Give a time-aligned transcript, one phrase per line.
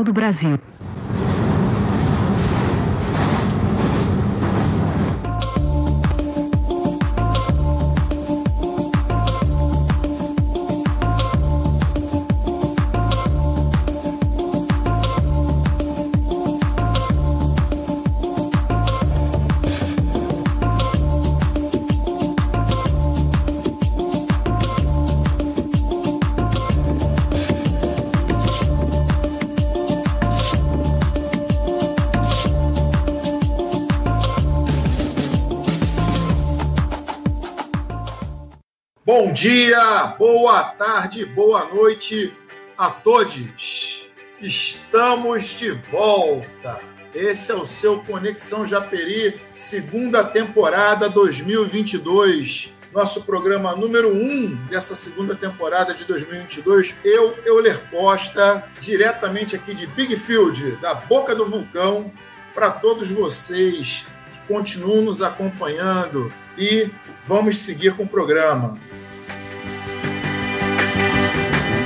[0.00, 0.58] Do Brasil.
[39.32, 42.30] Bom dia, boa tarde, boa noite
[42.76, 44.06] a todos.
[44.38, 46.78] Estamos de volta.
[47.14, 52.74] Esse é o seu Conexão Japeri, segunda temporada 2022.
[52.92, 56.94] Nosso programa número um dessa segunda temporada de 2022.
[57.02, 62.12] Eu, Euler Costa, diretamente aqui de Big Field, da Boca do Vulcão,
[62.54, 66.90] para todos vocês que continuam nos acompanhando e
[67.24, 68.78] vamos seguir com o programa.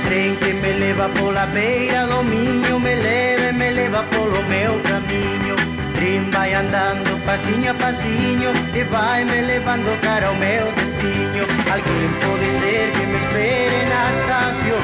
[0.07, 4.79] Trem que me leva pola beira do minho Me leva e me leva polo meu
[4.89, 5.55] caminho
[5.95, 11.43] Trem vai andando passinho a passinho E vai me levando cara ao meu destino.
[11.73, 14.81] Alguém pode ser que me espere na estação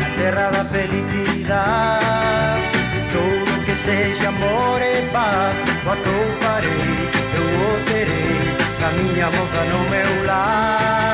[0.00, 2.62] Na terra da felicidade
[3.12, 6.94] Tudo que seja amor e paz Quanto farei,
[7.38, 8.40] eu o terei
[8.80, 11.07] Na minha boca, no meu lar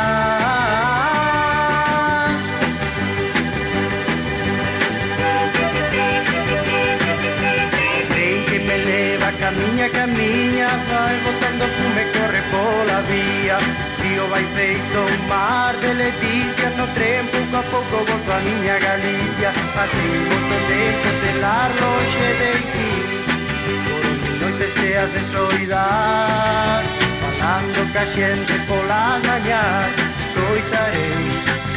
[9.54, 13.58] Camiña, camiña, vai botando fume corre pola vía
[14.02, 18.76] Tío vai feito un mar de leticia, No tren pouco a pouco volto a miña
[18.80, 19.50] Galicia.
[19.76, 22.92] Pasei moitos eixos de lar longe de ti.
[24.40, 26.82] Noites teas de soidar
[27.22, 29.92] Falando ca xente polas mañás.
[30.34, 31.26] Soitarei,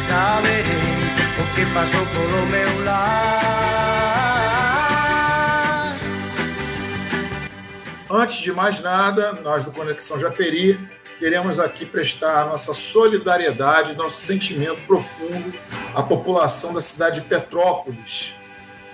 [0.08, 0.98] saberei
[1.38, 3.87] O que pasou polo meu lar.
[8.10, 10.80] Antes de mais nada, nós do Conexão Japeri
[11.18, 15.52] queremos aqui prestar nossa solidariedade, nosso sentimento profundo
[15.94, 18.34] à população da cidade de Petrópolis,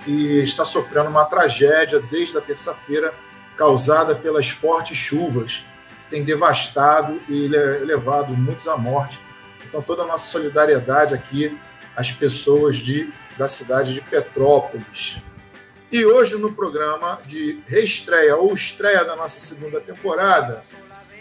[0.03, 3.13] que está sofrendo uma tragédia desde a terça-feira
[3.55, 5.63] causada pelas fortes chuvas,
[6.03, 9.17] que tem devastado e levado muitos à morte.
[9.65, 11.57] Então, toda a nossa solidariedade aqui
[11.95, 15.21] às pessoas de, da cidade de Petrópolis.
[15.91, 20.63] E hoje, no programa de reestreia ou estreia da nossa segunda temporada,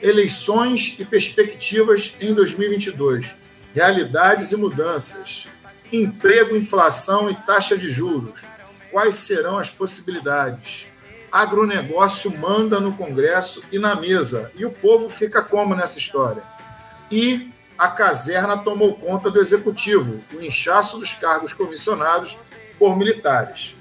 [0.03, 3.35] eleições e perspectivas em 2022,
[3.75, 5.47] realidades e mudanças,
[5.93, 8.43] emprego, inflação e taxa de juros,
[8.91, 10.87] quais serão as possibilidades?
[11.31, 16.43] Agronegócio manda no Congresso e na mesa, e o povo fica como nessa história?
[17.11, 22.39] E a caserna tomou conta do executivo, o inchaço dos cargos comissionados
[22.79, 23.75] por militares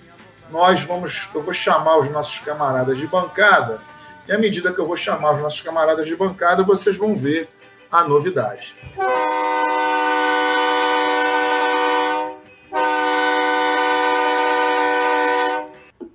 [0.50, 3.81] nós vamos, eu vou chamar os nossos camaradas de bancada,
[4.28, 7.50] e à medida que eu vou chamar os nossos camaradas de bancada, vocês vão ver
[7.92, 8.76] a novidade.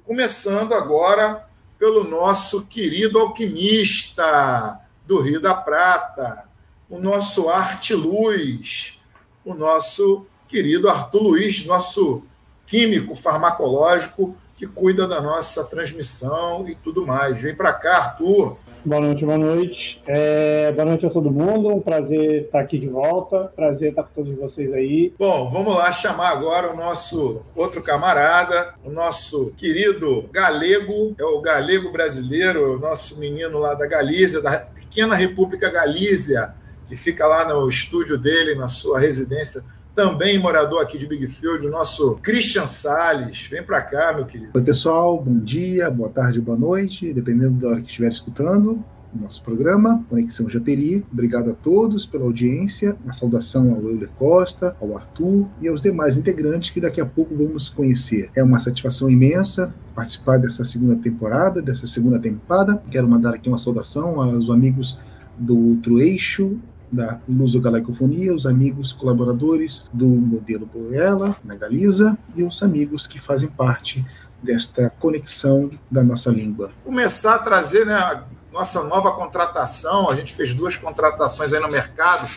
[0.04, 1.46] Começando agora
[1.78, 6.48] pelo nosso querido alquimista do Rio da Prata,
[6.90, 8.98] o nosso Arte Luz,
[9.44, 12.24] o nosso querido Arthur Luiz, nosso
[12.68, 17.40] químico farmacológico que cuida da nossa transmissão e tudo mais.
[17.40, 18.56] Vem para cá, Arthur.
[18.84, 20.02] Boa noite, boa noite.
[20.06, 21.68] É, boa noite a todo mundo.
[21.68, 23.52] Um prazer estar aqui de volta.
[23.54, 25.12] Prazer estar com todos vocês aí.
[25.18, 31.40] Bom, vamos lá chamar agora o nosso outro camarada, o nosso querido galego, é o
[31.40, 36.54] galego brasileiro, o nosso menino lá da Galícia, da pequena República Galícia,
[36.88, 39.62] que fica lá no estúdio dele, na sua residência
[39.98, 43.48] também morador aqui de Big Field, o nosso Christian Sales.
[43.50, 44.52] Vem para cá, meu querido.
[44.54, 45.20] Oi, pessoal.
[45.20, 48.80] Bom dia, boa tarde, boa noite, dependendo da hora que estiver escutando
[49.12, 51.04] nosso programa, Conexão Japeri.
[51.12, 52.96] Obrigado a todos pela audiência.
[53.02, 57.34] Uma saudação ao Euler Costa, ao Arthur e aos demais integrantes que daqui a pouco
[57.34, 58.30] vamos conhecer.
[58.36, 62.80] É uma satisfação imensa participar dessa segunda temporada, dessa segunda tempada.
[62.88, 64.96] Quero mandar aqui uma saudação aos amigos
[65.36, 66.56] do outro eixo,
[66.90, 73.48] da Lusogalacofonia, os amigos colaboradores do modelo Boela, na Galiza, e os amigos que fazem
[73.48, 74.04] parte
[74.42, 76.70] desta conexão da nossa língua.
[76.84, 80.10] Começar a trazer né, nossa nova contratação.
[80.10, 82.28] A gente fez duas contratações aí no mercado.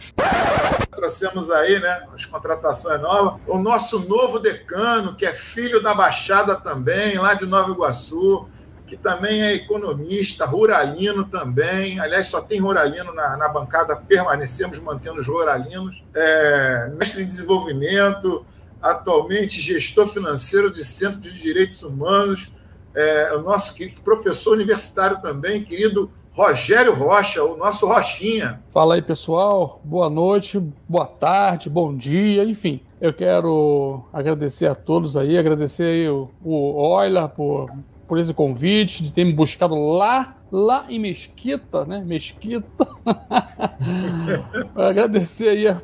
[0.92, 3.40] Trouxemos aí, né, as contratações novas.
[3.48, 8.48] O nosso novo decano, que é filho da Baixada também, lá de Nova Iguaçu,
[8.92, 11.98] que também é economista, ruralino também.
[11.98, 16.04] Aliás, só tem ruralino na, na bancada, permanecemos mantendo os ruralinos.
[16.14, 18.46] É, mestre em desenvolvimento,
[18.82, 22.52] atualmente gestor financeiro de Centro de Direitos Humanos,
[22.94, 28.62] é, o nosso professor universitário também, querido Rogério Rocha, o nosso Rochinha.
[28.74, 29.80] Fala aí, pessoal.
[29.86, 32.82] Boa noite, boa tarde, bom dia, enfim.
[33.00, 37.72] Eu quero agradecer a todos aí, agradecer aí o, o Euler por
[38.12, 42.04] por esse convite, de ter me buscado lá, lá em Mesquita, né?
[42.06, 42.86] Mesquita.
[44.76, 45.82] Agradecer aí a,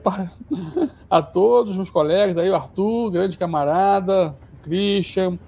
[1.10, 5.40] a, todos meus colegas aí, o Arthur, grande camarada, o Christian.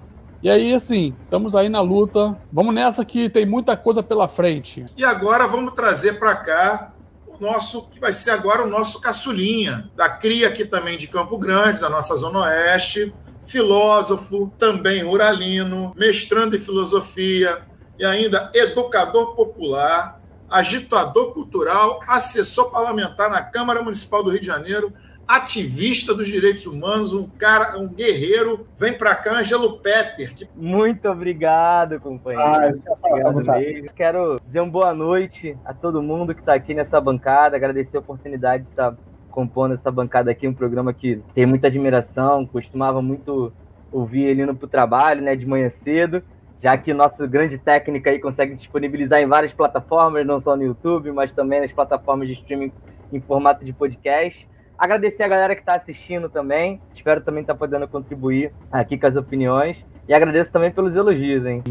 [0.42, 2.34] E aí, assim, estamos aí na luta.
[2.50, 4.86] Vamos nessa que tem muita coisa pela frente.
[4.96, 6.94] E agora vamos trazer para cá
[7.26, 11.36] o nosso, que vai ser agora o nosso caçulinha, da cria aqui também de Campo
[11.36, 13.12] Grande, da nossa Zona Oeste,
[13.50, 17.62] filósofo, também ruralino, mestrando em filosofia
[17.98, 24.92] e ainda educador popular, agitador cultural, assessor parlamentar na Câmara Municipal do Rio de Janeiro,
[25.26, 28.66] ativista dos direitos humanos, um cara, um guerreiro.
[28.76, 30.34] Vem para cá, Angelo Petter.
[30.34, 30.48] Que...
[30.56, 32.82] Muito obrigado, companheiro.
[32.84, 37.56] Ah, obrigado Quero dizer uma boa noite a todo mundo que está aqui nessa bancada,
[37.56, 38.96] agradecer a oportunidade de estar
[39.30, 43.52] compondo essa bancada aqui, um programa que tem muita admiração, costumava muito
[43.92, 46.22] ouvir ele indo para o trabalho, né, de manhã cedo,
[46.60, 51.10] já que nosso grande técnico aí consegue disponibilizar em várias plataformas, não só no YouTube,
[51.10, 52.72] mas também nas plataformas de streaming
[53.12, 54.48] em formato de podcast.
[54.78, 59.06] Agradecer a galera que está assistindo também, espero também estar tá podendo contribuir aqui com
[59.06, 61.62] as opiniões, e agradeço também pelos elogios, hein.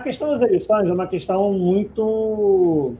[0.00, 2.94] Questão das eleições é uma questão muito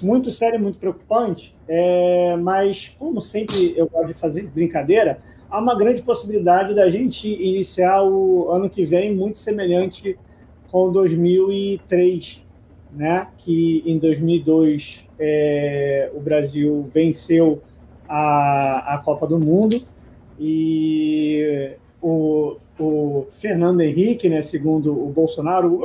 [0.00, 5.18] muito séria, muito preocupante, é, mas como sempre eu gosto de fazer brincadeira,
[5.50, 10.16] há uma grande possibilidade da gente iniciar o ano que vem muito semelhante
[10.70, 12.44] com 2003,
[12.92, 13.26] né?
[13.36, 17.60] Que em 2002 é, o Brasil venceu
[18.08, 19.82] a, a Copa do Mundo
[20.38, 25.80] e o, o Fernando Henrique, né, segundo o Bolsonaro,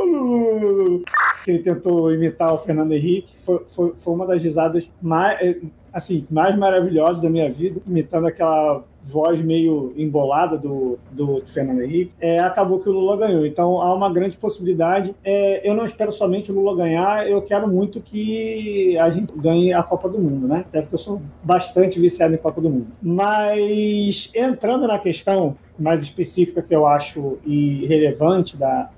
[1.44, 5.58] que ele tentou imitar o Fernando Henrique, foi, foi, foi uma das risadas mais,
[5.92, 12.12] assim, mais maravilhosas da minha vida, imitando aquela voz meio embolada do, do, Fernando Henrique,
[12.20, 13.46] é, acabou que o Lula ganhou.
[13.46, 15.16] Então há uma grande possibilidade.
[15.24, 19.74] É, eu não espero somente o Lula ganhar, eu quero muito que a gente ganhe
[19.74, 20.66] a Copa do Mundo, né?
[20.68, 22.88] Até porque eu sou bastante viciado em Copa do Mundo.
[23.02, 28.90] Mas entrando na questão mais específica que eu acho e relevante da,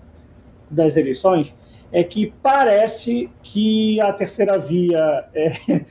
[0.70, 1.54] das eleições,
[1.92, 5.54] é que parece que a terceira via é,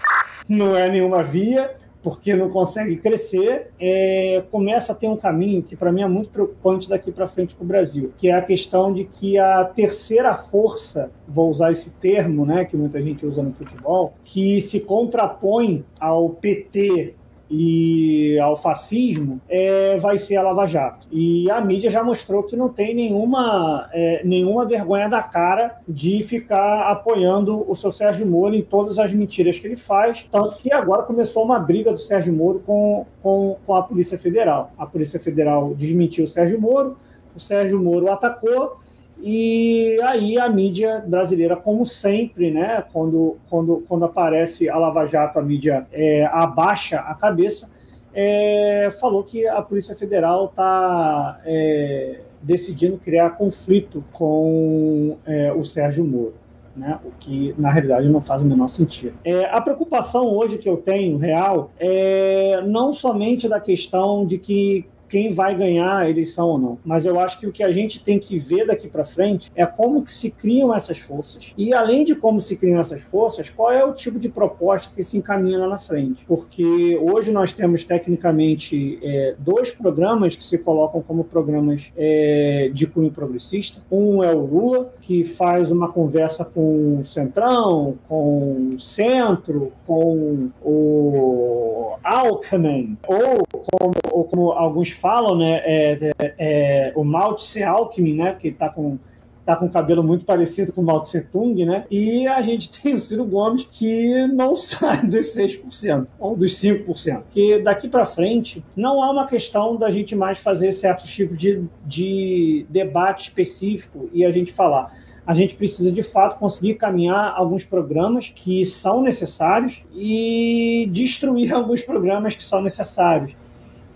[0.48, 5.76] não é nenhuma via, porque não consegue crescer, é, começa a ter um caminho que
[5.76, 8.92] para mim é muito preocupante daqui para frente para o Brasil, que é a questão
[8.92, 13.52] de que a terceira força, vou usar esse termo, né, que muita gente usa no
[13.52, 17.14] futebol, que se contrapõe ao PT
[17.50, 21.06] e ao fascismo é, vai ser a Lava Jato.
[21.10, 26.22] E a mídia já mostrou que não tem nenhuma, é, nenhuma vergonha da cara de
[26.22, 30.26] ficar apoiando o seu Sérgio Moro em todas as mentiras que ele faz.
[30.30, 34.72] Tanto que agora começou uma briga do Sérgio Moro com, com, com a Polícia Federal.
[34.76, 36.96] A Polícia Federal desmentiu o Sérgio Moro,
[37.34, 38.78] o Sérgio Moro atacou
[39.20, 45.38] E aí a mídia brasileira, como sempre, né, quando, quando, quando aparece a Lava Jato,
[45.38, 47.70] a mídia é, abaixa a cabeça,
[48.14, 56.04] é, falou que a Polícia Federal está é, decidindo criar conflito com é, o Sérgio
[56.04, 56.34] Moro.
[56.76, 56.96] Né?
[57.04, 59.18] o que na realidade não faz o menor sentido.
[59.24, 64.86] É, a preocupação hoje que eu tenho, real, é não somente da questão de que
[65.08, 66.78] quem vai ganhar a eleição ou não.
[66.84, 69.64] Mas eu acho que o que a gente tem que ver daqui para frente é
[69.66, 71.52] como que se criam essas forças.
[71.56, 75.02] E além de como se criam essas forças, qual é o tipo de proposta que
[75.02, 76.24] se encaminha lá na frente.
[76.26, 82.86] Porque hoje nós temos tecnicamente é, dois programas que se colocam como programas é, de
[82.86, 83.80] cunho progressista.
[83.90, 90.50] Um é o Lula, que faz uma conversa com o Centrão, com o Centro, com
[90.62, 97.62] o Alckmin, ou como, ou como alguns falam, né, é, é, é o Mao Tse
[97.62, 98.98] Alckmin, né, que está com
[99.44, 101.86] tá com cabelo muito parecido com o Mao Tse Tung, né?
[101.90, 107.22] E a gente tem o Ciro Gomes que não sai dos 6%, ou dos 5%.
[107.30, 111.64] Que daqui para frente não há uma questão da gente mais fazer certos tipos de,
[111.86, 114.92] de debate específico e a gente falar
[115.28, 121.82] a gente precisa de fato conseguir caminhar alguns programas que são necessários e destruir alguns
[121.82, 123.36] programas que são necessários.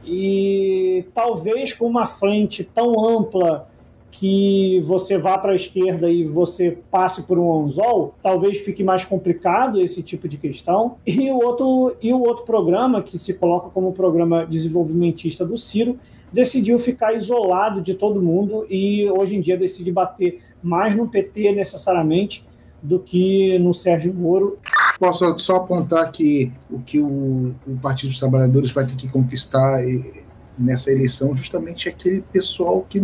[0.04, 3.68] E talvez com uma frente tão ampla
[4.10, 9.04] que você vá para a esquerda e você passe por um anzol, talvez fique mais
[9.04, 10.96] complicado esse tipo de questão.
[11.06, 15.98] E o outro, e o outro programa, que se coloca como programa desenvolvimentista do Ciro,
[16.30, 21.52] decidiu ficar isolado de todo mundo e hoje em dia decide bater mais no PT
[21.52, 22.44] necessariamente
[22.82, 24.58] do que no Sérgio Moro.
[25.02, 29.82] Posso só apontar que o que o, o Partido dos Trabalhadores vai ter que conquistar
[29.82, 30.22] eh,
[30.56, 33.00] nessa eleição justamente é aquele pessoal que,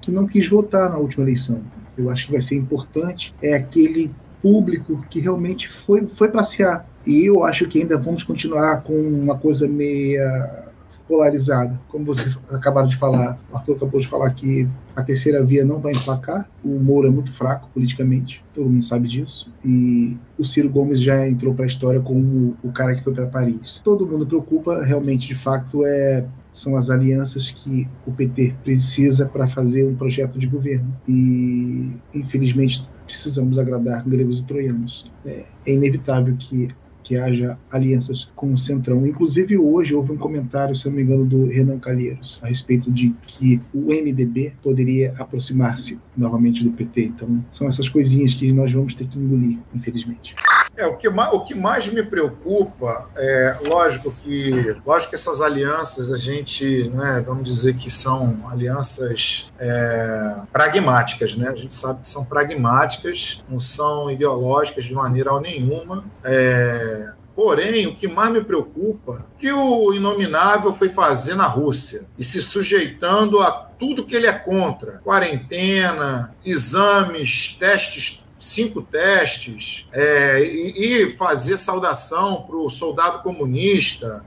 [0.00, 1.60] que não quis votar na última eleição.
[1.94, 6.88] Eu acho que vai ser importante é aquele público que realmente foi, foi passear.
[7.06, 10.71] E eu acho que ainda vamos continuar com uma coisa meia
[11.12, 11.78] polarizada.
[11.88, 14.66] Como vocês acabaram de falar, o Arthur acabou de falar que
[14.96, 16.48] a terceira via não vai emplacar.
[16.64, 19.52] O Moro é muito fraco politicamente, todo mundo sabe disso.
[19.62, 23.26] E o Ciro Gomes já entrou para a história como o cara que foi para
[23.26, 23.82] Paris.
[23.84, 29.48] Todo mundo preocupa, realmente, de fato, é são as alianças que o PT precisa para
[29.48, 30.94] fazer um projeto de governo.
[31.08, 35.10] E, infelizmente, precisamos agradar gregos e troianos.
[35.24, 36.68] É, é inevitável que
[37.02, 39.06] que haja alianças com o Centrão.
[39.06, 43.14] Inclusive, hoje houve um comentário, se não me engano, do Renan Calheiros, a respeito de
[43.26, 47.04] que o MDB poderia aproximar-se novamente do PT.
[47.04, 50.34] Então, são essas coisinhas que nós vamos ter que engolir, infelizmente.
[50.76, 55.40] É, o que, mais, o que mais me preocupa é, lógico que, lógico que essas
[55.40, 61.48] alianças a gente, né, vamos dizer que são alianças é, pragmáticas, né?
[61.48, 66.04] A gente sabe que são pragmáticas, não são ideológicas de maneira nenhuma.
[66.24, 72.06] É, Porém, o que mais me preocupa é que o Inominável foi fazer na Rússia
[72.18, 80.42] e se sujeitando a tudo que ele é contra: quarentena, exames, testes cinco testes é,
[80.42, 84.24] e, e, fazer saudação para o soldado comunista.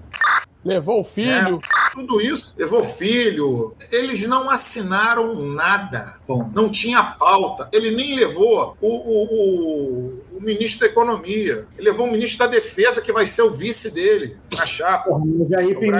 [0.63, 1.59] Levou o filho.
[1.59, 3.75] É, tudo isso, levou filho.
[3.91, 6.15] Eles não assinaram nada.
[6.27, 6.49] Bom.
[6.55, 7.69] Não tinha pauta.
[7.71, 11.67] Ele nem levou o, o, o, o, ministro da Economia.
[11.77, 15.09] Ele levou o ministro da Defesa, que vai ser o vice dele, na chapa.
[15.09, 15.91] Porra, mas aí tem,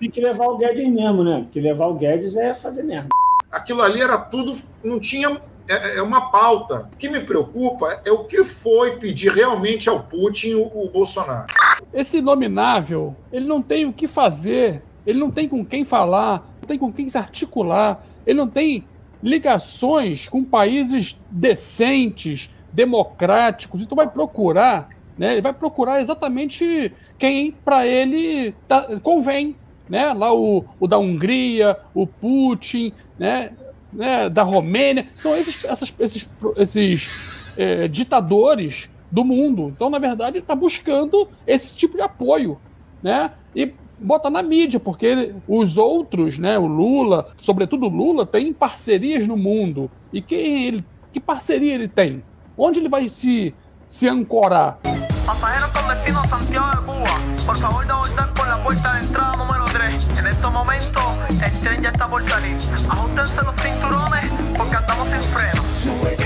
[0.00, 1.42] tem que levar o Guedes mesmo, né?
[1.42, 3.10] Porque levar o Guedes é fazer merda.
[3.52, 4.56] Aquilo ali era tudo.
[4.82, 6.88] Não tinha é, é, uma pauta.
[6.92, 11.46] O que me preocupa é o que foi pedir realmente ao Putin o, o Bolsonaro.
[11.92, 16.68] Esse nominável, ele não tem o que fazer, ele não tem com quem falar, não
[16.68, 18.86] tem com quem se articular, ele não tem
[19.22, 23.80] ligações com países decentes, democráticos.
[23.80, 25.32] Então vai procurar, né?
[25.32, 29.56] Ele vai procurar exatamente quem para ele tá, convém,
[29.88, 30.12] né?
[30.12, 33.50] Lá o, o da Hungria, o Putin, né?
[33.92, 39.72] Né, da Romênia, são esses, essas, esses, esses é, ditadores do mundo.
[39.74, 42.58] Então, na verdade, está buscando esse tipo de apoio,
[43.02, 43.32] né?
[43.54, 49.26] E bota na mídia, porque os outros, né, o Lula, sobretudo o Lula, tem parcerias
[49.26, 49.90] no mundo.
[50.12, 52.22] E quem ele, que parceria ele tem?
[52.56, 53.54] Onde ele vai se,
[53.88, 54.78] se ancorar?
[55.26, 59.36] Pasajeros con destino Santiago de Cuba, por favor de voltar por la puerta de entrada
[59.36, 60.08] número 3.
[60.20, 61.02] En estos momentos
[61.42, 62.56] el tren ya está por salir.
[62.88, 66.25] Ajustense los cinturones porque andamos sin freno.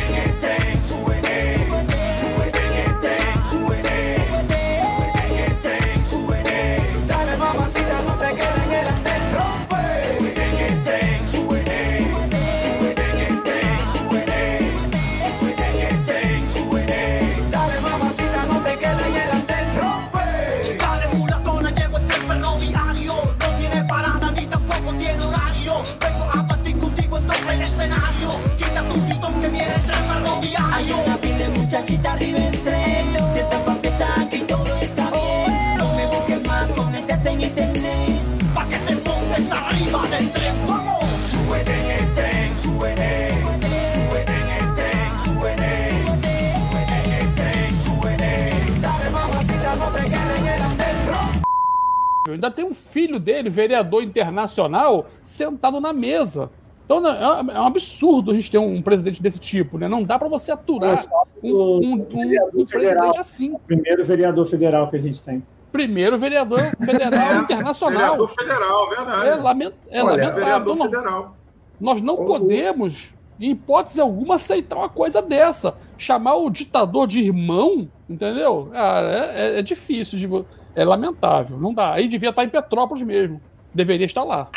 [53.21, 56.50] Dele, vereador internacional, sentado na mesa.
[56.85, 59.87] Então é é um absurdo a gente ter um presidente desse tipo, né?
[59.87, 61.07] Não dá para você aturar
[61.43, 63.55] um, um, um, um presidente assim.
[63.67, 65.41] Primeiro vereador federal que a gente tem.
[65.71, 68.00] Primeiro vereador federal internacional.
[68.17, 69.29] Vereador federal, verdade.
[69.29, 70.35] É, lament, é Olha, lamentável.
[70.41, 71.37] vereador Não- federal.
[71.81, 75.77] Nós não podemos, em hipótese alguma, aceitar uma coisa dessa.
[75.97, 78.69] Chamar o ditador de irmão, entendeu?
[78.73, 80.27] Cara, é, é- é difícil, de,
[80.75, 81.59] é lamentável.
[81.59, 81.95] Não dá.
[81.95, 83.41] Aí devia estar em Petrópolis mesmo.
[83.75, 84.49] Deveria estar lá.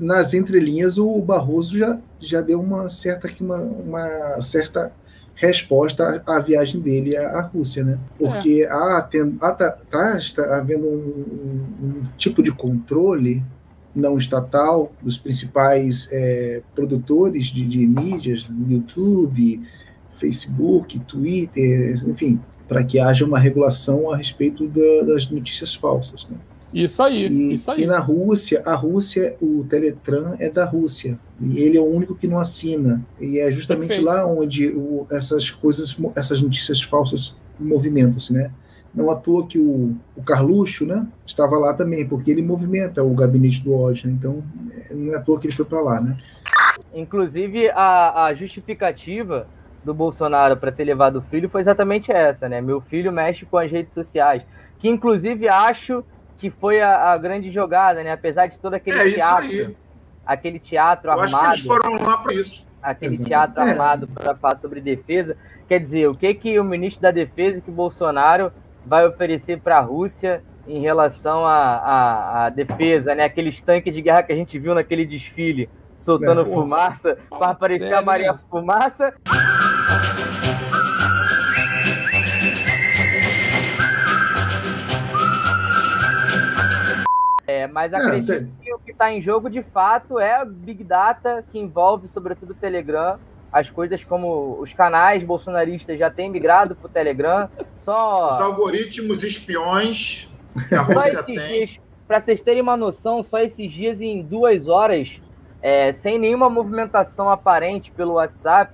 [0.00, 4.90] nas entrelinhas o Barroso já, já deu uma certa uma, uma certa
[5.34, 7.98] resposta à, à viagem dele à, à Rússia, né?
[8.18, 10.92] Porque há, ten- há- tá, tá- está havendo um,
[11.82, 13.42] um- um tipo de controle
[13.94, 19.60] não estatal dos principais é, produtores de, de mídias, YouTube,
[20.10, 26.36] Facebook, Twitter, enfim, para que haja uma regulação a respeito da- das notícias falsas, né?
[26.72, 27.82] Isso aí, E, isso aí.
[27.82, 31.18] e na Rússia, a Rússia, o Teletran é da Rússia.
[31.40, 33.02] E ele é o único que não assina.
[33.18, 34.06] E é justamente Perfeito.
[34.06, 38.50] lá onde o- essas coisas, essas notícias falsas movimentam-se, né?
[38.94, 43.14] Não à toa que o, o Carluxo, né, estava lá também, porque ele movimenta o
[43.14, 44.14] gabinete do ódio, né?
[44.18, 44.42] Então,
[44.90, 46.16] é, não é à toa que ele foi para lá, né?
[46.94, 49.46] Inclusive, a, a justificativa
[49.84, 52.60] do Bolsonaro para ter levado o filho foi exatamente essa, né?
[52.60, 54.42] Meu filho mexe com as redes sociais.
[54.78, 56.04] Que, inclusive, acho
[56.36, 58.12] que foi a, a grande jogada, né?
[58.12, 59.76] Apesar de todo aquele É isso teatro, aí.
[60.26, 62.66] aquele teatro Eu acho que armado, eles foram lá para isso.
[62.82, 63.28] aquele Exato.
[63.28, 63.70] teatro É.
[63.70, 65.36] armado para falar sobre defesa.
[65.66, 68.52] Quer dizer, o que que o ministro da Defesa, que o Bolsonaro
[68.86, 73.24] vai oferecer para a Rússia em relação à à- à defesa, né?
[73.24, 76.44] Aqueles tanques de guerra que a gente viu naquele desfile soltando É.
[76.46, 78.38] fumaça para aparecer a sério, Maria né?
[78.48, 79.12] Fumaça.
[87.46, 90.84] É, mas acredito tem- que o que está em jogo de fato é o Big
[90.84, 93.18] Data, que envolve sobretudo o Telegram.
[93.50, 97.48] As coisas como os canais bolsonaristas já têm migrado para o Telegram.
[97.74, 100.28] Só, Os algoritmos espiões
[100.68, 101.36] que a só Rússia esses tem.
[101.38, 105.18] dias, para vocês terem uma noção, só esses dias em duas horas,
[105.62, 108.72] é, sem nenhuma movimentação aparente pelo WhatsApp,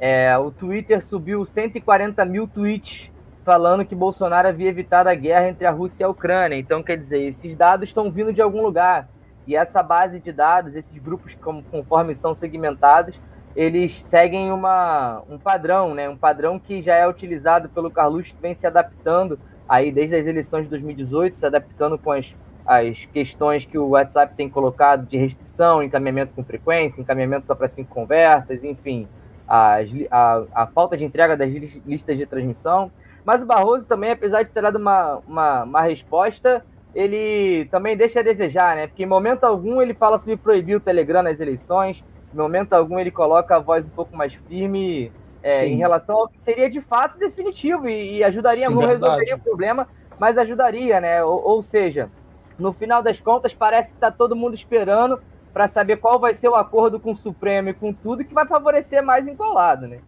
[0.00, 3.10] é, o Twitter subiu 140 mil tweets
[3.44, 6.56] falando que Bolsonaro havia evitado a guerra entre a Rússia e a Ucrânia.
[6.56, 9.08] Então, quer dizer, esses dados estão vindo de algum lugar.
[9.46, 11.36] E essa base de dados, esses grupos,
[11.70, 13.20] conforme são segmentados,
[13.54, 16.08] eles seguem uma, um padrão, né?
[16.08, 20.26] Um padrão que já é utilizado pelo Carluxo, que vem se adaptando aí desde as
[20.26, 22.34] eleições de 2018, se adaptando com as,
[22.66, 27.68] as questões que o WhatsApp tem colocado de restrição, encaminhamento com frequência, encaminhamento só para
[27.68, 29.06] cinco conversas, enfim,
[29.46, 32.90] as a, a falta de entrega das lis- listas de transmissão.
[33.24, 38.20] Mas o Barroso também, apesar de ter dado uma, uma, uma resposta, ele também deixa
[38.20, 38.86] a desejar, né?
[38.86, 42.98] Porque em momento algum ele fala sobre proibir o Telegram nas eleições, em momento algum
[42.98, 45.10] ele coloca a voz um pouco mais firme
[45.42, 49.02] é, em relação ao que seria de fato definitivo e, e ajudaria, Sim, não verdade.
[49.02, 51.24] resolveria o problema, mas ajudaria, né?
[51.24, 52.10] Ou, ou seja,
[52.58, 55.20] no final das contas, parece que está todo mundo esperando
[55.52, 58.46] para saber qual vai ser o acordo com o Supremo e com tudo que vai
[58.46, 59.98] favorecer mais em qual lado, né?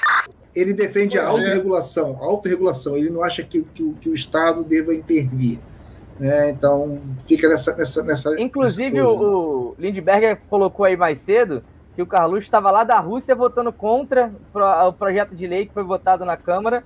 [0.55, 1.39] Ele defende a Pois é.
[1.49, 2.97] autorregulação, autorregulação.
[2.97, 5.59] Ele não acha que, que, que o Estado deva intervir.
[6.19, 6.49] Né?
[6.51, 7.77] Então, fica nessa.
[7.77, 11.63] nessa, nessa Inclusive, nessa o, o Lindbergh colocou aí mais cedo
[11.95, 14.33] que o Carluxo estava lá da Rússia votando contra
[14.87, 16.83] o projeto de lei que foi votado na Câmara,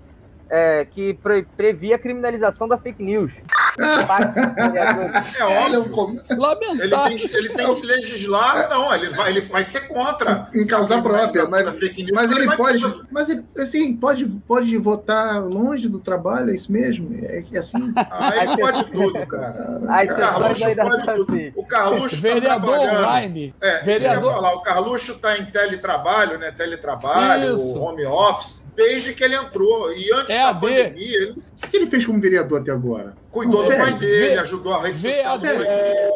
[0.49, 3.33] é, que pre- previa a criminalização da fake news.
[3.81, 6.21] É Ele é óbvio.
[6.81, 10.49] Ele tem, ele tem que legislar, não, ele vai, ele vai ser contra.
[10.55, 13.07] em causa a própria, da mas, fake news, mas ele vai pode, preso.
[13.11, 17.11] mas ele, assim, pode, pode votar longe do trabalho, é isso mesmo?
[17.23, 19.81] É que assim, Ah, ele pode tudo, cara.
[19.81, 21.33] O Carluxo pode tudo.
[21.33, 21.53] assim.
[21.57, 22.99] O Carluxo está Vereador trabalhando.
[23.05, 23.55] online.
[23.61, 24.53] É, isso que eu ia Vereador- falar.
[24.55, 26.51] O Carluxo está em teletrabalho, né?
[26.51, 27.79] Teletrabalho, Isso.
[27.79, 29.93] home office, desde que ele entrou.
[29.93, 30.61] E antes da EAD.
[30.61, 33.15] pandemia, ele o que ele fez como vereador até agora?
[33.31, 35.39] Cuidou do pai dele, Vê- ajudou a rede social.
[35.39, 35.65] dele.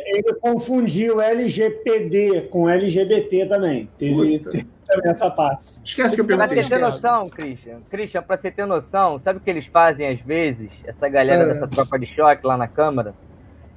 [0.06, 3.88] Ele confundiu LGPD com LGBT também.
[3.98, 5.66] Teve, teve também essa parte.
[5.84, 6.62] Esquece que eu Pra perguntei.
[6.62, 10.20] você ter noção, Christian, Christian, pra você ter noção, sabe o que eles fazem às
[10.20, 10.70] vezes?
[10.84, 11.46] Essa galera É.
[11.46, 13.14] dessa tropa de choque lá na Câmara?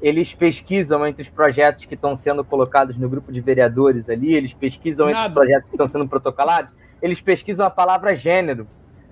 [0.02, 4.54] Eles pesquisam entre os projetos que estão sendo colocados no grupo de vereadores ali, eles
[4.54, 5.34] pesquisam entre os Nada.
[5.34, 6.72] projetos que estão sendo protocolados,
[7.02, 8.68] eles pesquisam a palavra gênero.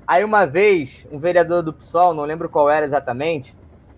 [0.05, 3.55] Aí uma vez, um vereador do PSOL, não lembro qual era exatamente,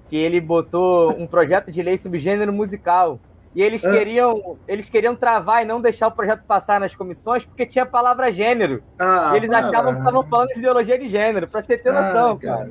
[0.09, 3.19] que ele botou um projeto de lei sobre gênero musical.
[3.55, 3.91] E eles Ah.
[3.91, 7.87] queriam, eles queriam travar e não deixar o projeto passar nas comissões porque tinha a
[7.87, 8.83] palavra gênero.
[8.99, 9.67] Ah, e eles para.
[9.67, 12.69] achavam que estavam falando de ideologia de gênero, pra você ter Ah, noção, cara.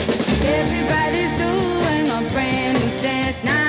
[0.00, 3.67] Everybody's doing a brand new dance now.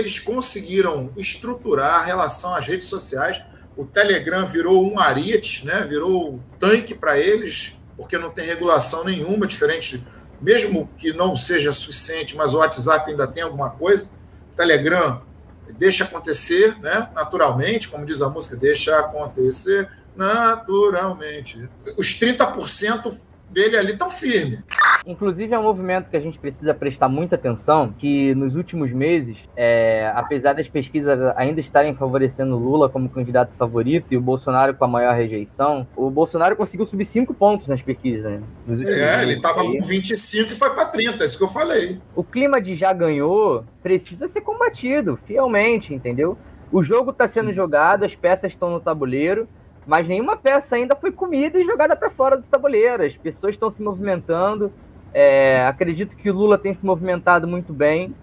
[0.00, 3.42] Eles conseguiram estruturar a relação às redes sociais.
[3.76, 5.86] O Telegram virou um ariete, né?
[5.88, 10.04] virou um tanque para eles, porque não tem regulação nenhuma, diferente,
[10.40, 14.10] mesmo que não seja suficiente, mas o WhatsApp ainda tem alguma coisa.
[14.52, 15.22] O Telegram
[15.78, 17.08] deixa acontecer, né?
[17.14, 21.68] naturalmente, como diz a música, deixa acontecer naturalmente.
[21.96, 23.14] Os 30%
[23.50, 24.60] dele ali estão firmes.
[25.06, 29.38] Inclusive, é um movimento que a gente precisa prestar muita atenção, que nos últimos meses,
[29.56, 34.74] é, apesar das pesquisas ainda estarem favorecendo o Lula como candidato favorito e o Bolsonaro
[34.74, 38.42] com a maior rejeição, o Bolsonaro conseguiu subir cinco pontos nas pesquisas, né?
[38.68, 41.98] É, ele estava com 25 e foi para 30, é isso que eu falei.
[42.14, 46.36] O clima de já ganhou precisa ser combatido fielmente, entendeu?
[46.72, 49.48] O jogo está sendo jogado, as peças estão no tabuleiro,
[49.90, 53.02] mas nenhuma peça ainda foi comida e jogada para fora do tabuleiro.
[53.02, 54.72] As pessoas estão se movimentando.
[55.12, 58.14] É, acredito que o Lula tem se movimentado muito bem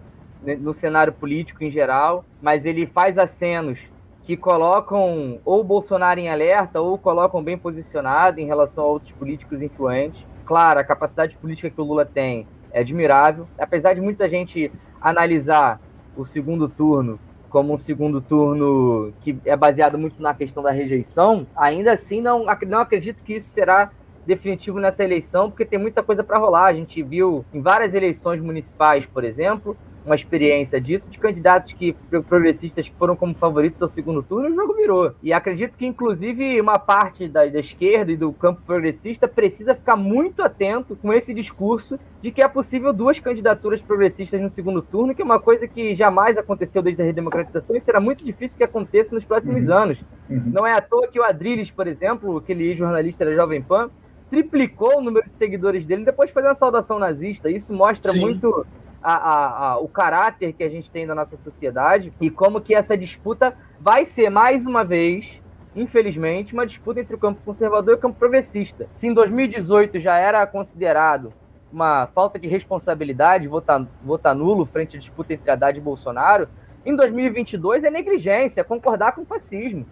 [0.42, 3.82] né, no cenário político em geral, mas ele faz acenos
[4.24, 9.62] que colocam ou Bolsonaro em alerta ou colocam bem posicionado em relação a outros políticos
[9.62, 10.26] influentes.
[10.46, 15.82] Claro, a capacidade política que o Lula tem é admirável, apesar de muita gente analisar
[16.16, 21.48] o segundo turno como um segundo turno que é baseado muito na questão da rejeição,
[21.56, 23.92] ainda assim não, não acredito que isso será
[24.26, 26.66] definitivo nessa eleição, porque tem muita coisa para rolar.
[26.66, 29.76] A gente viu em várias eleições municipais, por exemplo,
[30.08, 34.50] uma experiência disso, de candidatos que pro- progressistas que foram como favoritos ao segundo turno,
[34.50, 35.12] o jogo virou.
[35.22, 39.96] E acredito que, inclusive, uma parte da, da esquerda e do campo progressista precisa ficar
[39.96, 45.14] muito atento com esse discurso de que é possível duas candidaturas progressistas no segundo turno,
[45.14, 48.64] que é uma coisa que jamais aconteceu desde a redemocratização e será muito difícil que
[48.64, 50.04] aconteça nos próximos anos.
[50.30, 50.52] Uhum.
[50.54, 53.90] Não é à toa que o Adriles, por exemplo, aquele jornalista da Jovem Pan,
[54.30, 57.50] triplicou o número de seguidores dele depois de fazer uma saudação nazista.
[57.50, 58.22] Isso mostra Sim.
[58.22, 58.66] muito
[59.02, 62.74] a- a- a- o caráter que a gente tem da nossa sociedade e como que
[62.76, 65.42] essa disputa vai ser, mais uma vez,
[65.76, 68.88] infelizmente, uma disputa entre o campo conservador e o campo progressista.
[68.94, 71.32] Se em 2018 já era considerado
[71.72, 76.48] uma falta de responsabilidade votar, votar nulo frente à disputa entre Haddad e Bolsonaro,
[76.86, 79.86] em 2022 é negligência, é concordar com o fascismo.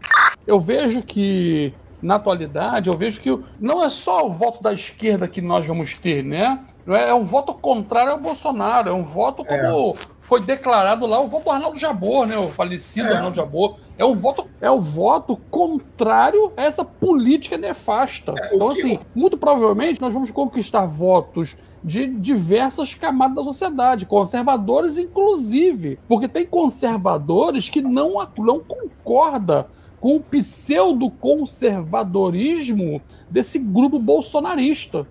[0.48, 1.74] Eu vejo que,
[2.06, 5.96] na atualidade, eu vejo que não é só o voto da esquerda que nós vamos
[5.96, 6.60] ter, né?
[6.88, 11.28] É é um voto contrário ao Bolsonaro, é um voto como foi declarado lá, o
[11.28, 12.36] voto do Arnaldo Jabor, né?
[12.38, 13.16] O falecido É.
[13.16, 13.78] Arnaldo Jabor.
[13.98, 18.34] É um voto, é um voto contrário a essa política nefasta.
[18.38, 24.08] É, então, que- assim, muito provavelmente nós vamos conquistar votos de diversas camadas da sociedade,
[24.08, 29.68] conservadores inclusive, porque tem conservadores que não, não concorda
[30.06, 35.08] com o pseudo-conservadorismo desse grupo bolsonarista,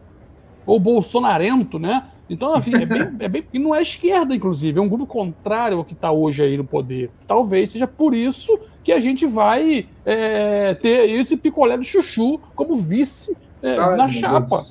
[0.65, 2.05] ou bolsonarento, né?
[2.31, 3.45] Então, assim, é bem, é bem.
[3.53, 6.63] E não é esquerda, inclusive, é um grupo contrário ao que está hoje aí no
[6.63, 7.11] poder.
[7.27, 12.77] Talvez seja por isso que a gente vai é, ter esse picolé do chuchu como
[12.77, 14.63] vice é, Ai, na meu chapa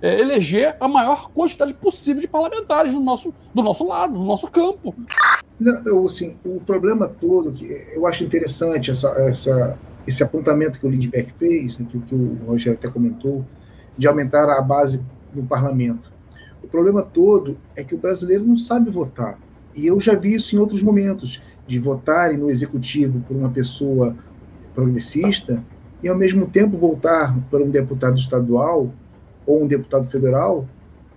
[0.00, 4.48] é, eleger a maior quantidade possível de parlamentares do nosso, do nosso lado, do nosso
[4.48, 4.94] campo.
[5.58, 7.64] Não, eu, assim, o problema todo, que
[7.94, 12.38] eu acho interessante essa, essa, esse apontamento que o Lindbeck fez, né, que, que o
[12.46, 13.44] Rogério até comentou,
[13.96, 15.00] de aumentar a base
[15.32, 16.12] no parlamento.
[16.62, 19.38] O problema todo é que o brasileiro não sabe votar.
[19.74, 24.14] E eu já vi isso em outros momentos, de votarem no executivo por uma pessoa
[24.74, 25.64] progressista
[26.02, 28.92] e, ao mesmo tempo, votar por um deputado estadual
[29.46, 30.68] ou um deputado federal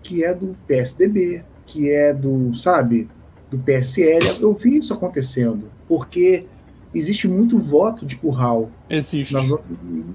[0.02, 3.10] que é do PSDB, que é do, sabe,
[3.50, 4.38] do PSL.
[4.40, 6.46] Eu vi isso acontecendo, porque
[6.94, 8.70] existe muito voto de curral.
[8.90, 9.34] Existe.
[9.34, 9.60] Nós-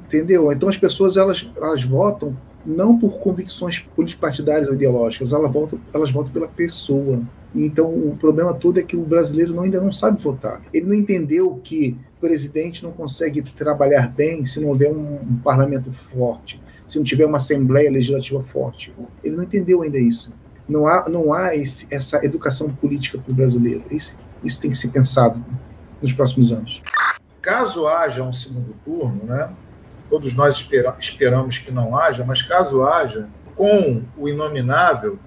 [0.07, 0.53] entendeu?
[0.53, 6.11] Então as pessoas elas, elas votam não por convicções político-partidárias ou ideológicas, elas votam, elas
[6.13, 7.21] votam pela pessoa.
[7.55, 10.63] Então, o problema todo é que o brasileiro não, ainda não sabe votar.
[10.73, 15.37] Ele não entendeu que o presidente não consegue trabalhar bem se não houver um, um
[15.43, 18.95] parlamento forte, se não tiver uma assembleia legislativa forte.
[19.23, 20.33] Ele não entendeu ainda isso.
[20.73, 23.85] Não há, não há esse, essa educação política para o brasileiro.
[23.91, 25.45] Isso, isso tem que ser pensado
[26.01, 26.83] nos próximos anos.
[27.43, 29.51] Caso haja um segundo turno, né?
[30.09, 35.19] Todos nós espera, esperamos que não haja, mas caso haja, com o inominável,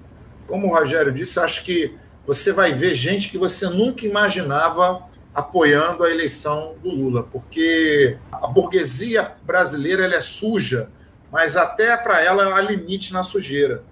[0.46, 1.94] como o Rogério disse, acho que
[2.26, 5.04] você vai ver gente que você nunca imaginava
[5.34, 10.88] apoiando a eleição do Lula, porque a burguesia brasileira ela é suja,
[11.30, 13.84] mas até para ela há limite na sujeira.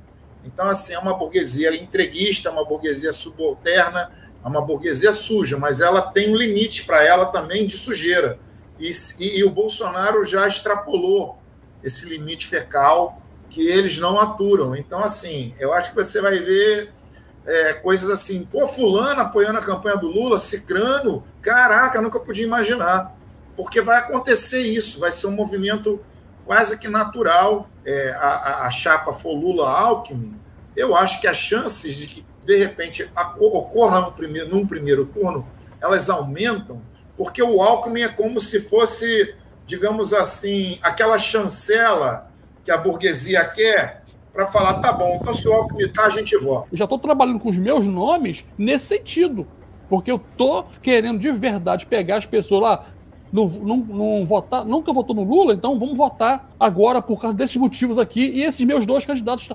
[0.45, 4.11] Então, assim, é uma burguesia entreguista, uma burguesia subalterna,
[4.45, 8.39] é uma burguesia suja, mas ela tem um limite para ela também de sujeira.
[8.79, 11.39] E, e, e, o Bolsonaro já extrapolou
[11.83, 14.75] esse limite fecal que eles não aturam.
[14.75, 16.93] Então, assim, eu acho que você vai ver
[17.47, 23.15] é, coisas assim, pô, fulano apoiando a campanha do Lula, Cicrano, caraca, nunca podia imaginar.
[23.57, 26.01] Porque vai acontecer isso, vai ser um movimento
[26.45, 27.69] quase que natural.
[27.85, 30.35] É, a, a, chapa for Lula-Alckmin,
[30.75, 35.47] eu acho que as chances de que, de repente, ocorra no primeiro, num primeiro turno,
[35.81, 36.81] elas aumentam,
[37.17, 39.35] porque o Alckmin é como se fosse,
[39.67, 42.31] digamos assim, aquela chancela
[42.65, 46.37] que a burguesia quer para falar, tá bom, então se o Alckmin tá, a gente
[46.39, 46.69] vota.
[46.73, 49.47] Eu já estou trabalhando com os meus nomes nesse sentido.
[49.89, 52.87] Porque eu tô querendo de verdade pegar as pessoas lá,
[53.35, 57.57] não, não, não, votar, nunca votou no Lula, então vamos votar agora por causa desses
[57.57, 58.21] motivos aqui.
[58.21, 59.49] E esses meus dois candidatos,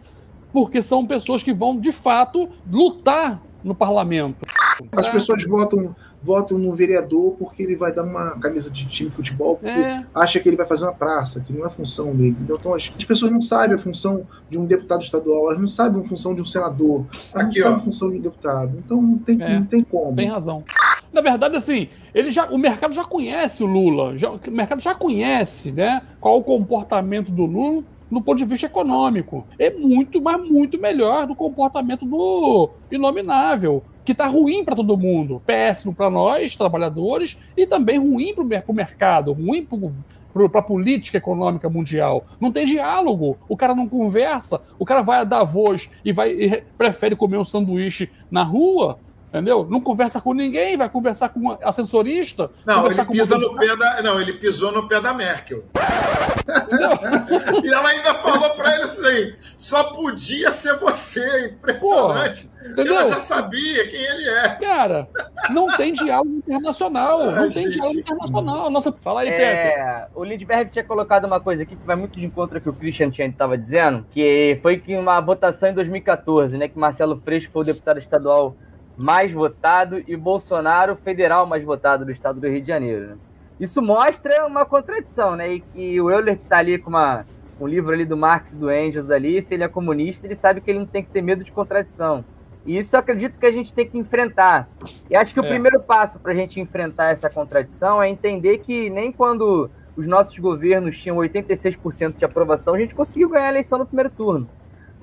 [0.52, 4.46] porque são pessoas que vão de fato lutar no parlamento.
[4.92, 9.16] As pessoas votam votam no vereador porque ele vai dar uma camisa de time de
[9.16, 10.06] futebol, porque é.
[10.14, 12.36] acha que ele vai fazer uma praça, que não é função dele.
[12.42, 16.02] Então, as, as, pessoas não sabem a função de um deputado estadual, elas não sabem
[16.02, 18.78] a função de um senador, elas Aqui, não sabem a função de um deputado.
[18.78, 19.60] Então, não tem, é.
[19.60, 20.16] não tem como.
[20.16, 20.64] Tem razão.
[21.12, 24.94] Na verdade, assim, ele já, o mercado já conhece o Lula, já, o mercado já
[24.94, 29.46] conhece né, qual o comportamento do Lula no ponto de vista econômico.
[29.58, 35.40] É muito, mas muito melhor do comportamento do inominável que está ruim para todo mundo,
[35.46, 41.70] péssimo para nós, trabalhadores, e também ruim para o mercado, ruim para a política econômica
[41.70, 42.26] mundial.
[42.42, 46.64] Não tem diálogo, o cara não conversa, o cara vai a Davos e, vai, e
[46.76, 48.98] prefere comer um sanduíche na rua,
[49.30, 49.66] Entendeu?
[49.70, 52.50] Não conversa com ninguém, vai conversar com assessorista.
[52.66, 54.02] Não, ele pisa no pé da.
[54.02, 55.66] Não, ele pisou no pé da Merkel.
[57.64, 61.50] e ela ainda falou para ele assim: só podia ser você.
[61.50, 62.48] Impressionante.
[62.48, 62.96] Porra, entendeu?
[62.96, 64.50] Ela já sabia quem ele é.
[64.56, 65.08] Cara,
[65.52, 67.22] não tem diálogo internacional.
[67.22, 67.74] Ai, não tem gente.
[67.74, 68.70] diálogo internacional.
[68.72, 72.26] Nossa, fala aí, é, O Lindbergh tinha colocado uma coisa aqui que vai muito de
[72.26, 76.58] encontro ao que o Christian tinha estava dizendo, que foi que uma votação em 2014,
[76.58, 76.68] né?
[76.68, 78.56] Que Marcelo Freixo foi o deputado estadual
[79.00, 83.08] mais votado e Bolsonaro federal mais votado do estado do Rio de Janeiro.
[83.08, 83.18] Né?
[83.58, 85.54] Isso mostra uma contradição, né?
[85.54, 87.26] E que o Euler que está ali com uma,
[87.60, 90.60] um livro ali do Marx e do Engels ali, se ele é comunista, ele sabe
[90.60, 92.26] que ele não tem que ter medo de contradição.
[92.66, 94.68] E isso eu acredito que a gente tem que enfrentar.
[95.10, 95.44] E acho que é.
[95.44, 100.06] o primeiro passo para a gente enfrentar essa contradição é entender que nem quando os
[100.06, 104.50] nossos governos tinham 86% de aprovação, a gente conseguiu ganhar a eleição no primeiro turno.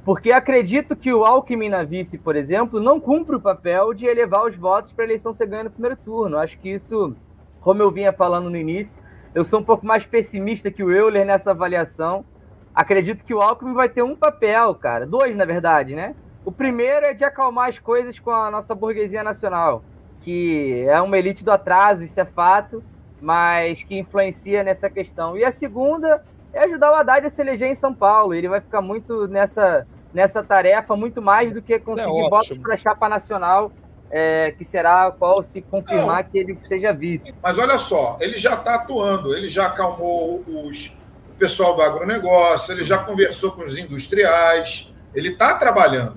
[0.06, 4.46] Porque acredito que o Alckmin na vice, por exemplo, não cumpre o papel de elevar
[4.46, 6.38] os votos para a eleição ser ganha no primeiro turno.
[6.38, 7.16] Acho que isso,
[7.60, 9.02] como eu vinha falando no início,
[9.34, 12.24] eu sou um pouco mais pessimista que o Euler nessa avaliação.
[12.72, 15.04] Acredito que o Alckmin vai ter um papel, cara.
[15.04, 16.14] Dois, na verdade, né?
[16.44, 19.82] O primeiro é de acalmar as coisas com a nossa burguesia nacional,
[20.20, 22.80] que é uma elite do atraso, isso é fato,
[23.20, 25.36] mas que influencia nessa questão.
[25.36, 28.34] E a segunda é ajudar o Haddad a se eleger em São Paulo.
[28.34, 29.84] Ele vai ficar muito nessa
[30.16, 33.70] nessa tarefa muito mais do que conseguir é votos para a chapa nacional,
[34.10, 36.30] é, que será a qual se confirmar Não.
[36.30, 37.34] que ele seja vice.
[37.42, 40.96] Mas olha só, ele já está atuando, ele já acalmou os,
[41.28, 46.16] o pessoal do agronegócio, ele já conversou com os industriais, ele está trabalhando.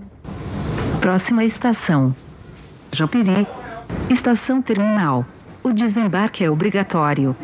[1.01, 2.15] Próxima estação.
[2.93, 3.45] Japeri.
[4.09, 5.25] Estação terminal.
[5.61, 7.35] O desembarque é obrigatório.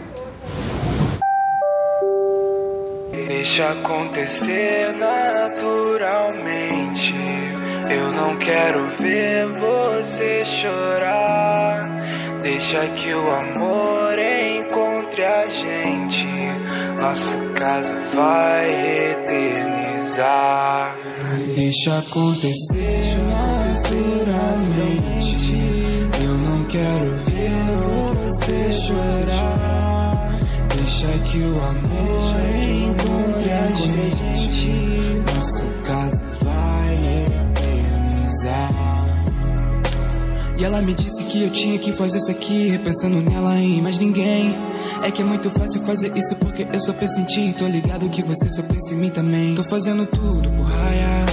[3.28, 7.14] Deixa acontecer naturalmente.
[7.90, 11.82] Eu não quero ver você chorar.
[12.42, 16.28] Deixa que o amor encontre a gente.
[17.02, 20.96] Nosso caso vai eternizar.
[21.56, 25.54] Deixa acontecer naturalmente.
[26.24, 27.52] Eu não quero ver
[27.84, 30.30] você chorar.
[30.76, 32.85] Deixa que o amor encontre
[35.36, 38.72] Nosso caso vai eternizar.
[40.58, 44.00] E ela me disse que eu tinha que fazer isso aqui, repensando nela em mais
[44.00, 44.56] ninguém.
[45.04, 47.54] É que é muito fácil fazer isso porque eu só penso em ti.
[47.58, 49.54] Tô ligado que você só pensa em mim também.
[49.54, 51.26] Tô fazendo tudo por raia.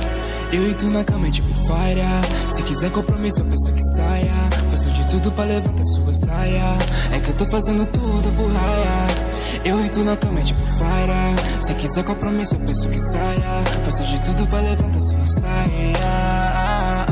[0.53, 2.03] Eu e tu na cama é tipo fire.
[2.51, 4.33] Se quiser compromisso, eu peço que saia.
[4.69, 6.77] Faço de tudo pra levantar sua saia.
[7.13, 9.22] É que eu tô fazendo tudo por raia.
[9.65, 11.63] Eu e tu na cama é tipo fire.
[11.63, 13.63] Se quiser compromisso, eu peço que saia.
[13.85, 17.05] Faço de tudo pra levantar sua saia.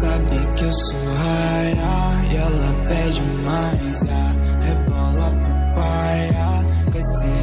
[0.00, 1.88] Sabe que eu sou raia.
[2.30, 4.02] E ela pede mais.
[4.04, 4.64] ah.
[4.64, 6.28] Rebola pro pai.
[6.36, 6.58] ah.
[6.92, 6.98] Com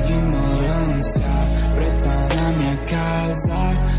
[0.06, 1.26] ignorância.
[1.74, 3.58] Preta na minha casa.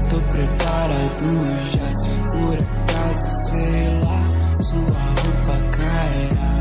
[0.09, 1.93] Tô preparado já.
[1.93, 4.21] Se por acaso, sei lá.
[4.63, 6.56] Sua roupa caia.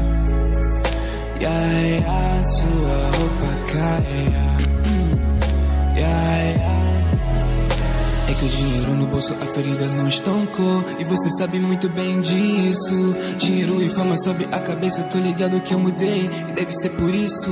[8.45, 10.83] O dinheiro no bolso, a ferida não estancou.
[10.99, 13.11] E você sabe muito bem disso.
[13.37, 16.25] Dinheiro e fama sobe a cabeça, tô ligado que eu mudei.
[16.25, 17.51] E deve ser por isso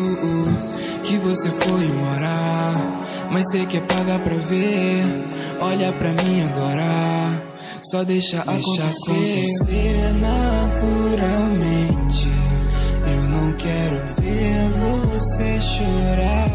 [1.04, 2.74] que você foi morar.
[3.32, 5.04] Mas você quer pagar pra ver.
[5.62, 7.42] Olha pra mim agora.
[7.84, 11.93] Só deixa, deixa acontecer naturalmente.
[15.24, 16.52] Você chorar.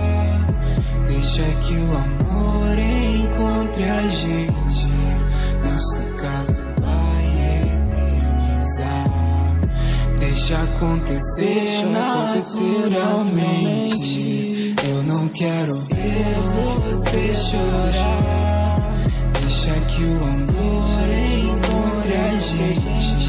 [1.07, 4.93] Deixa que o amor encontre a gente.
[5.65, 7.25] Nosso caso vai
[7.79, 9.09] eternizar.
[10.19, 14.75] Deixa acontecer naturalmente.
[14.87, 16.27] Eu não quero ver
[16.93, 18.77] você chorar.
[19.41, 23.28] Deixa que o amor encontre a gente.